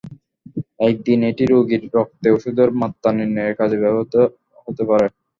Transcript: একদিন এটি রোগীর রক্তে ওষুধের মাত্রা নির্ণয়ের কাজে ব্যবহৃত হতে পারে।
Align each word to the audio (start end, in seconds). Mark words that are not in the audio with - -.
একদিন 0.81 1.19
এটি 1.29 1.43
রোগীর 1.47 1.83
রক্তে 1.95 2.27
ওষুধের 2.31 2.69
মাত্রা 2.81 3.09
নির্ণয়ের 3.17 3.57
কাজে 3.59 3.77
ব্যবহৃত 3.81 4.13
হতে 4.65 4.83
পারে। 4.89 5.07